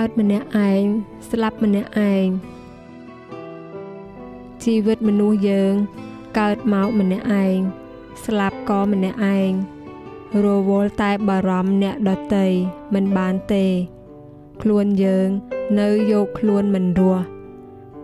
[0.00, 0.84] កើតម្នាក់ឯង
[1.30, 2.26] ស្លាប់ម្នាក់ឯង
[4.62, 5.74] ជីវិតមនុស្សយើង
[6.38, 7.58] កើតមកម្នាក់ឯង
[8.24, 9.50] ស្លាប់ក៏ម្នាក់ឯង
[10.44, 12.46] រវល់តែបារម្ភអ្នកដតី
[12.94, 13.64] មិនបានទេ
[14.62, 15.28] ខ្លួនយើង
[15.80, 17.24] នៅយកខ្លួនមិនរស់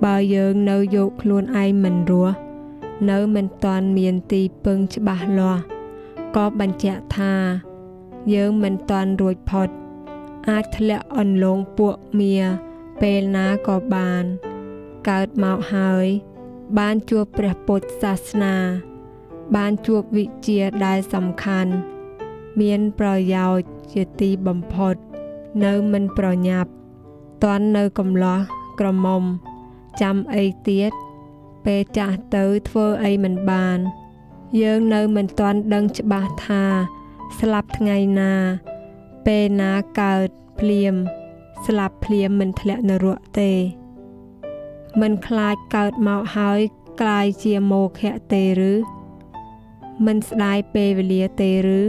[0.04, 2.34] បើយើងនៅយកខ្លួនឯងមិនរស់
[3.10, 5.62] នៅមិនទាន់មានទីពឹងច្បាស់លាស់
[6.36, 7.34] ក៏បញ្ជាក់ថា
[8.34, 9.70] យើងមិនទាន់រួចផុត
[10.48, 12.34] អាចធ្លាក់អន្លងពួកមៀ
[13.00, 14.24] ពេលណាក៏បាន
[15.08, 16.06] កើតមកហើយ
[16.78, 18.56] បានជួបព្រះពុទ្ធសាសនា
[19.56, 21.72] បានជួបវិជាដែលសំខាន់
[22.60, 24.94] មានប្រយោជន៍ជាទីបំផុត
[25.64, 26.70] នៅមិនប្រញាប់
[27.44, 28.40] តន់នៅកំឡោះ
[28.80, 29.22] ក្រមុំ
[30.00, 30.90] ចាំអីទៀត
[31.64, 33.78] ពេលចាស់ទៅធ្វើអីមិនបាន
[34.62, 36.64] យើងនៅមិនទាន់ដឹងច្បាស់ថា
[37.38, 38.34] ស្លាប់ថ្ងៃណា
[39.26, 40.28] ពេលណាកើត
[40.60, 40.94] ភ្លាម
[41.66, 43.52] ស្លាប់ភ្លាមមិនធ្លាក់នរកទេ
[45.00, 46.60] មិនខ្លាចកើតមកហើយ
[47.00, 48.72] ក្លាយជាមោឃៈទេឬ
[50.06, 51.80] មិនស្ដាយពេលវេលាទេឬ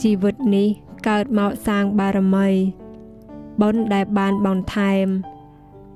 [0.00, 0.68] ជីវិតនេះ
[1.08, 2.48] កើតមកសាងបារមី
[3.60, 5.06] បុណ្យដែលបានបន្ថែម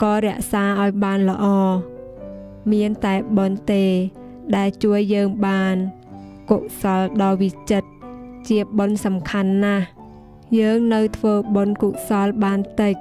[0.03, 1.47] ក៏រក្សាឲ្យបានល្អ
[2.73, 3.85] មានតែបុណ្យទេ
[4.57, 5.77] ដែលជួយយើងបាន
[6.51, 7.89] កុសលដ៏វិចិត្រ
[8.49, 9.98] ជាបុណ្យសំខាន់ណាស់
[10.57, 12.95] យើងនៅធ្វើបុណ្យកុសលបានតិច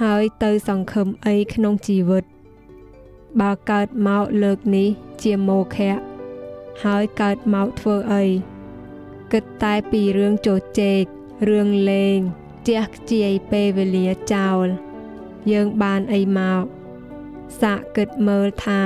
[0.00, 2.24] ហើយទៅសង្ឃឹមអីក្នុងជីវិត
[3.40, 4.88] បើកើតមកលើកនេះ
[5.22, 5.98] ជាមោខៈ
[6.84, 8.24] ហើយកើតមកធ្វើអី
[9.32, 11.02] គិតតែពីរឿងជោជែក
[11.48, 12.18] រឿងលេង
[12.68, 14.66] ជះខ្ជាយពេលវេលាចោល
[15.52, 16.62] យើងបានអីមក
[17.60, 18.82] សាកគិតមើលថា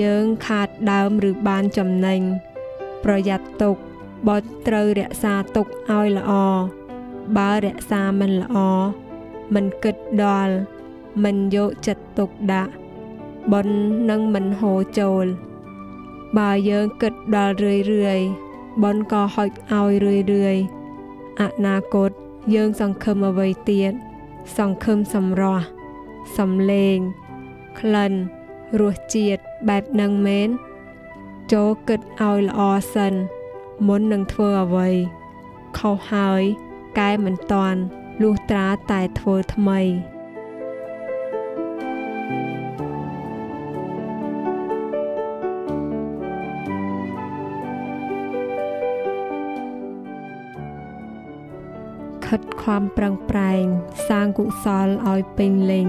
[0.00, 2.20] យើងខាតដើមឬបានចំណេញ
[3.04, 3.76] ប្រយ័ត្នទុក
[4.28, 6.32] បត់ត្រូវរក្សាទុកឲ្យល្អ
[7.36, 8.56] បើរក្សាមិនល្អ
[9.54, 10.54] មិនគិតដល់
[11.24, 12.72] មិនយកចិត្តទុកដាក់
[13.52, 13.68] បន
[14.10, 15.26] នឹងមិនហូរចូល
[16.38, 18.20] បើយើងគិតដល់រឿយរឿយ
[18.82, 20.56] បនក៏ហុចឲ្យរឿយរឿយ
[21.40, 22.10] អនាគត
[22.54, 23.92] យើងសង្ឃឹមអ្វីទៀត
[24.56, 25.64] សង្ឃឹមសម្រស់
[26.36, 26.98] សំលេង
[27.78, 28.12] ក្លិន
[28.80, 30.48] រសជាតិបែបនឹងមែន
[31.52, 32.60] ចូលគិតឲ្យល្អ
[32.94, 33.14] សិន
[33.86, 34.88] មុននឹងធ្វើអ្វី
[35.78, 36.42] ខុសហើយ
[36.98, 37.80] កែមិនតាន់
[38.22, 39.80] លុះត្រាតែធ្វើថ្មី
[52.26, 53.64] ខិតខំប្រឹងប្រែង
[54.08, 55.88] សាងកុសលឲ្យពេញលេញ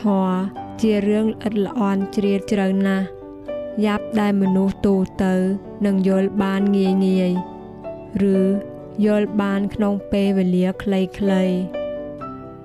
[0.00, 0.38] ធម៌
[0.80, 3.06] ជារឿងល្អិតល្អន់ជ្រាលជ្រៅណាស់
[3.84, 5.34] យ៉ាប់ដែលមនុស្សទូទៅ
[5.86, 7.32] នឹងយល់បានងាយងាយ
[8.34, 8.36] ឬ
[9.04, 11.56] យល់បានក្នុងពេលវេលាខ្លីៗ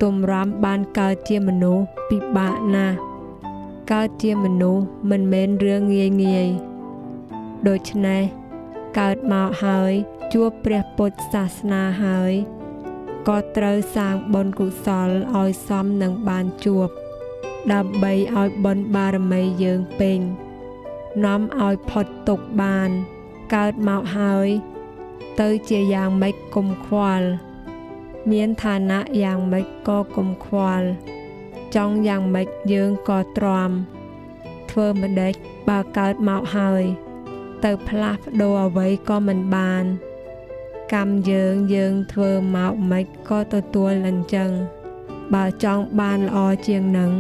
[0.02, 2.98] ទំរាំបានកើតជាមនុស្សពិបាកណាស់
[3.92, 6.48] កើតជាមនុស្សមិនមែនរឿងងាយងាយ
[7.68, 8.22] ដូច្នេះ
[9.00, 9.92] កើតមកហើយ
[10.34, 12.34] ជួបព្រះពុទ្ធសាសនាហើយ
[13.28, 16.90] ក៏ត្រូវសាងបុណ្យកុសលឲ្យសមនឹងបានជួប
[17.74, 20.20] ដើម្បីឲ្យបុណ្យបារមីយើងពេញ
[21.26, 22.90] នាំឲ្យផុតទុកបាន
[23.56, 24.50] កើតមកហើយ
[25.42, 27.28] ទៅជាយ៉ាងម៉េចគុំខ្វល់
[28.32, 30.86] មានឋានៈយ៉ាងម៉េចក៏គុំខ្វល់
[31.76, 33.72] ចង់យ៉ាងម៉េចយើងក៏ទ្រាំ
[34.72, 35.34] ធ្វើម្ដេច
[35.70, 36.84] បើកើតមកហើយ
[37.64, 39.84] ទៅផ្លាស់ប្ដូរអ្វីក៏មិនបាន
[40.94, 44.50] កម្មយើងយើងធ្វើមកមិនក៏ទទួលអញ្ចឹង
[45.34, 47.12] បើចង់បានល្អជាងនឹង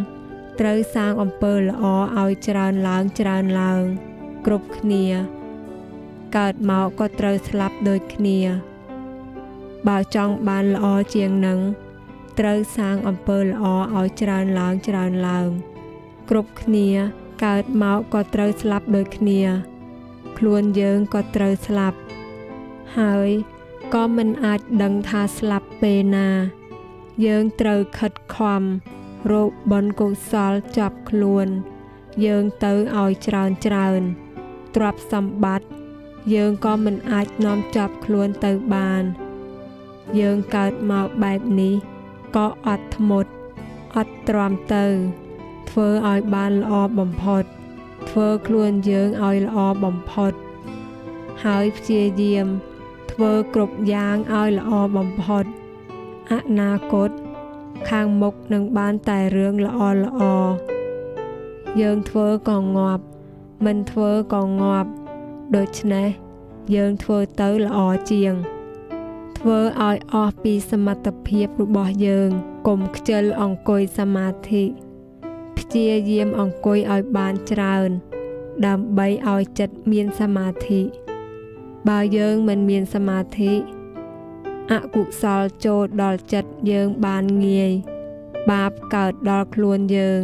[0.59, 1.85] ត្រូវសាងអំពើល្អ
[2.19, 3.81] ឲ្យច្រើនឡើងច្រើនឡើង
[4.45, 5.05] គ្រប់គ្នា
[6.37, 8.39] កើតមកក៏ត្រូវស្លាប់ដូចគ្នា
[9.87, 11.59] បើចង់បានល្អជាងនឹង
[12.39, 13.63] ត្រូវសាងអំពើល្អ
[13.97, 15.49] ឲ្យច្រើនឡើងច្រើនឡើង
[16.29, 16.87] គ្រប់គ្នា
[17.45, 19.41] កើតមកក៏ត្រូវស្លាប់ដូចគ្នា
[20.37, 21.97] ខ្លួនយើងក៏ត្រូវស្លាប់
[22.99, 23.29] ហើយ
[23.93, 26.29] ក៏មិនអាចដឹងថាស្លាប់ពេលណា
[27.25, 28.61] យើងត្រូវខិតខំ
[29.31, 31.47] រោគបនកុសលចាប់ខ្លួន
[32.25, 34.01] យើងទៅឲ្យច្រើនច្រើន
[34.75, 35.80] ទ្រព្យសម្បត្តិ
[36.33, 39.03] យើងក៏មិនអាចនាំចាប់ខ្លួនទៅបាន
[40.19, 41.73] យើងកើតមកបែបនេះ
[42.35, 43.31] ក៏អត់ធ្មត់
[43.95, 44.85] អត់ទ្រាំទៅ
[45.69, 47.43] ធ្វើឲ្យបានល្អបំផុត
[48.09, 50.33] ធ្វើខ្លួនយើងឲ្យល្អបំផុត
[51.45, 52.47] ហើយព្យាយាម
[53.11, 55.45] ធ្វើគ្រប់យ៉ាងឲ្យល្អបំផុត
[56.31, 57.09] អនាគត
[57.89, 60.21] ខាងមុខនឹងបានតែរឿងល្អល្អ
[61.81, 63.03] យើងធ្វើក៏ងាប់
[63.65, 64.91] មិនធ្វើក៏ងាប់
[65.55, 66.09] ដូច្នេះ
[66.75, 67.79] យើងធ្វើទៅល្អ
[68.11, 68.33] ជាង
[69.37, 72.29] ធធ្វើឲ្យអស់ពីសមត្ថភាពរបស់យើង
[72.67, 74.63] កុំខ្ជិលអង្គុយសមាធិ
[75.57, 77.89] ព្យាយាមអង្គុយឲ្យបានច្រើន
[78.65, 80.81] ដើម្បីឲ្យចិត្តមានសមាធិ
[81.89, 83.53] បើយើងមិនមានសមាធិ
[84.71, 87.71] អកុសលចូលដល់ចិត្តយើងបានងាយ
[88.51, 90.21] បាបកើតដល់ខ្លួនយើង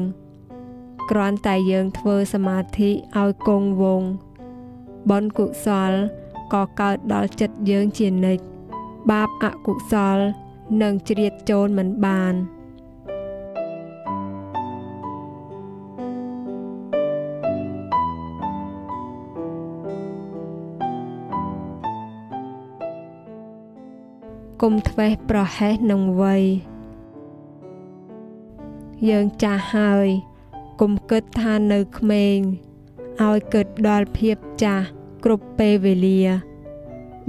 [1.12, 4.10] គ្រាន់តែយើងធ្វើសមាធិឲ្យគង់វង្ស
[5.10, 5.92] បុណ្យកុសល
[6.54, 8.44] ក៏កើតដល់ចិត្តយើងជានិច្ច
[9.12, 10.18] បាបអកុសល
[10.82, 12.34] នឹងជ្រៀតចូលមិនបាន
[24.62, 26.44] គុំធ្វេសប្រហែសនឹងវ័យ
[29.10, 30.08] យើងចាស់ហើយ
[30.82, 32.38] គុំគិតថានៅក្មេង
[33.26, 34.88] ឲ្យគិតដល់ភាពចាស់
[35.24, 36.22] គ្រប់ពេលវេលា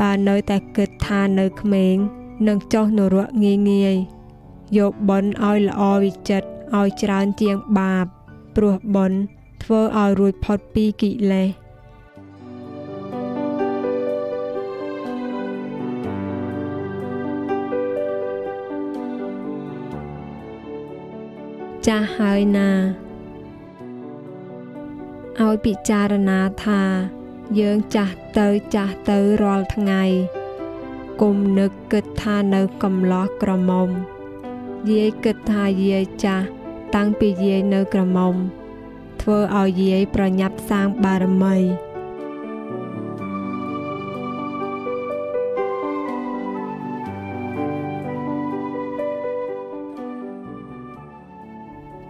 [0.00, 1.96] បើនៅតែគិតថានៅក្មេង
[2.48, 3.96] នឹងចុះនរកងាយងាយ
[4.78, 6.48] យកបុណ្យឲ្យល្អវិចិត្រ
[6.78, 8.06] ឲ្យច្រើនជាងបាប
[8.56, 9.20] ព្រោះបុណ្យ
[9.62, 11.48] ធ្វើឲ្យរួចផុតពីកិលេស
[21.86, 22.70] ចាស់ហើយណា
[25.40, 26.82] ឲ្យពិចារណាថា
[27.56, 30.02] យើងចាស់ទៅចាស់ទៅរាល់ថ្ងៃ
[31.20, 33.88] គុំនឹកគិតថានៅកំឡោះក្រមុំ
[34.90, 36.46] យាយគិតថាយាយចាស់
[36.94, 38.34] តាំងពីយាយនៅក្រមុំ
[39.20, 41.56] ធ្វើឲ្យយាយប្រញាប់សាងបារមី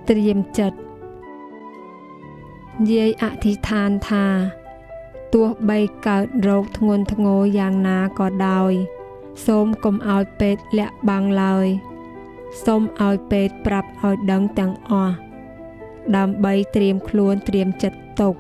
[0.09, 0.79] ត្រៀមចិត្ត
[2.93, 4.27] យាយអធិដ្ឋានថា
[5.35, 8.73] ទោះបីកើតរោគធ្ងន់ធ្ងរយ៉ាងណាក៏ដោយ
[9.47, 11.67] សូមកុំឲ្យពេទ្យលាក់បាំងឡើយ
[12.65, 15.15] សូមឲ្យពេទ្យប្រាប់ឲ្យដឹងទាំងអស់
[16.17, 18.35] ដើម្បីត្រៀមខ្លួនត្រៀមចិត្តទុក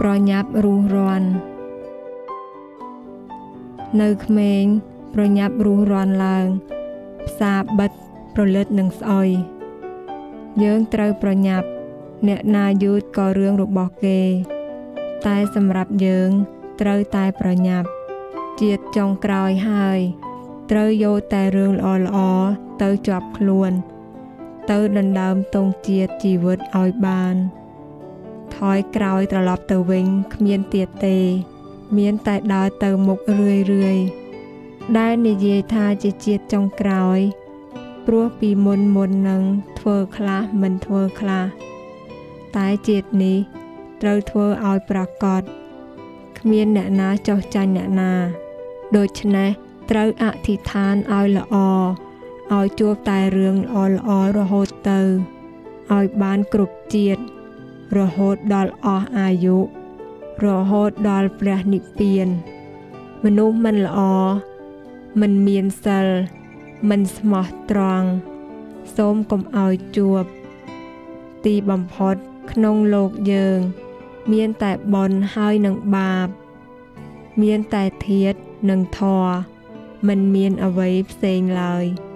[0.00, 1.28] ប្រញាប់រុះរាន់
[4.00, 4.66] នៅក្មេង
[5.14, 6.46] ប្រញាប់រុះរាន់ឡើង
[7.26, 7.90] ផ្សារបិទ
[8.34, 9.28] ប្រលិតនឹងស្អុយ
[10.62, 11.66] យើងត្រូវប្រញាប់
[12.28, 14.20] អ្នកណាយូតក៏រឿងរបស់គេ
[15.26, 16.30] តែសម្រាប់យើង
[16.80, 17.88] ត្រូវតែប្រញាប់
[18.60, 20.00] ជាតិចុងក្រោយហើយ
[20.70, 22.18] ត្រូវយកតែរឿងល្អល្អ
[22.82, 23.72] ទៅជាប់ខ្លួន
[24.70, 27.34] ទៅដណ្ដើមទងជាតិជីវិតឲ្យបាន
[28.56, 31.18] ថយក្រោយត្រឡប់ទៅវិញគ្មានទៀតទេ
[31.98, 33.98] មានតែដើរទៅមុខរឿយរឿយ
[34.98, 37.18] ដែលនិយាយថាជាជាតិចុងក្រោយ
[38.06, 39.42] ព្រោះពីមុនមុននឹង
[39.78, 41.44] ធ្វើខ្លះមិនធ្វើខ្លះ
[42.56, 43.38] តែជាតិនេះ
[44.02, 45.42] ត្រូវធ្វើឲ្យប្រកប
[46.38, 48.12] គ្មានអ្នកណាចោះចាញ់អ្នកណា
[48.96, 49.50] ដូច្នេះ
[49.90, 51.56] ត្រូវអធិដ្ឋានឲ្យល្អ
[52.56, 55.00] ឲ្យជួបតែរឿងល្អល្អរហូតទៅ
[55.92, 57.22] ឲ្យបានគ្រប់ជាតិ
[57.98, 59.58] រហូតដល់អស់អាយុ
[60.44, 62.28] រហូតដល់ព្រះនិព្វាន
[63.24, 64.00] មនុស្សមិនល្អ
[65.20, 66.06] មិនមានសិល
[66.90, 68.08] មិនស្មោះត្រង់
[68.96, 70.24] សូមកុំឲ្យជួប
[71.44, 72.16] ទីបំផុត
[72.52, 73.58] ក្នុងលោកយើង
[74.32, 76.28] មានតែបនហើយនឹងបាប
[77.42, 78.34] មានតែធាត
[78.70, 79.26] និងធរ
[80.08, 81.84] មិនមានអ្វីផ្សេងឡើយ។